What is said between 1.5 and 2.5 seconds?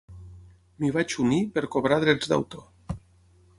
per cobrar drets